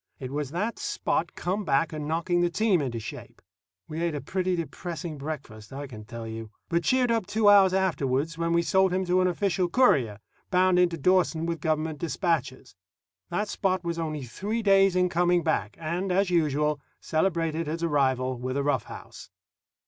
[0.17, 3.39] It was that Spot come back and knocking the team into shape.
[3.87, 7.71] We ate a pretty depressing breakfast, I can tell you; but cheered up two hours
[7.71, 10.17] afterward when we sold him to an official courier,
[10.49, 12.73] bound in to Dawson with government dispatches.
[13.29, 18.39] That Spot was only three days in coming back, and, as usual, celebrated his arrival
[18.39, 19.29] with a rough house.